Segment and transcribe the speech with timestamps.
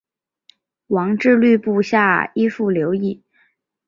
[0.87, 3.21] 王质率部下依附留异。